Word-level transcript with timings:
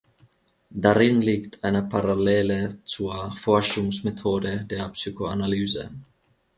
Darin 0.71 1.21
liegt 1.21 1.63
eine 1.63 1.83
Parallele 1.83 2.79
zur 2.85 3.35
Forschungsmethode 3.35 4.65
der 4.67 4.89
Psychoanalyse. 4.89 5.91